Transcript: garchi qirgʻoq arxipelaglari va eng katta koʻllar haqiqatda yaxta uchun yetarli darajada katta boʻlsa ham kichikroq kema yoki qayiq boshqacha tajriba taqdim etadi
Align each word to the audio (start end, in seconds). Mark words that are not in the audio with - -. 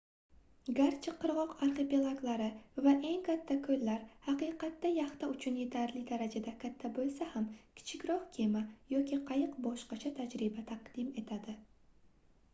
garchi 0.77 1.11
qirgʻoq 1.23 1.51
arxipelaglari 1.65 2.45
va 2.85 2.93
eng 3.09 3.19
katta 3.27 3.57
koʻllar 3.67 4.07
haqiqatda 4.29 4.89
yaxta 4.95 5.29
uchun 5.33 5.59
yetarli 5.61 6.01
darajada 6.13 6.53
katta 6.63 6.91
boʻlsa 6.95 7.27
ham 7.35 7.45
kichikroq 7.81 8.23
kema 8.39 8.63
yoki 8.95 9.19
qayiq 9.29 9.53
boshqacha 9.67 10.13
tajriba 10.21 10.65
taqdim 10.73 11.13
etadi 11.25 11.57